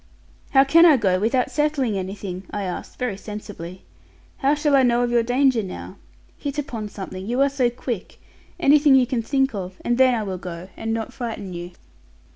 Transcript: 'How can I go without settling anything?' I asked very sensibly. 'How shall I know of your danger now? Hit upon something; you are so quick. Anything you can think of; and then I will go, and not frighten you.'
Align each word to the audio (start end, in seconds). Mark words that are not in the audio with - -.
'How 0.49 0.63
can 0.63 0.83
I 0.83 0.97
go 0.97 1.19
without 1.19 1.51
settling 1.51 1.95
anything?' 1.95 2.41
I 2.49 2.63
asked 2.63 2.97
very 2.97 3.17
sensibly. 3.17 3.83
'How 4.37 4.55
shall 4.55 4.75
I 4.75 4.81
know 4.81 5.03
of 5.03 5.11
your 5.11 5.21
danger 5.21 5.61
now? 5.61 5.97
Hit 6.39 6.57
upon 6.57 6.89
something; 6.89 7.23
you 7.27 7.39
are 7.41 7.49
so 7.49 7.69
quick. 7.69 8.19
Anything 8.59 8.95
you 8.95 9.05
can 9.05 9.21
think 9.21 9.53
of; 9.53 9.75
and 9.85 9.99
then 9.99 10.15
I 10.15 10.23
will 10.23 10.39
go, 10.39 10.69
and 10.75 10.91
not 10.91 11.13
frighten 11.13 11.53
you.' 11.53 11.73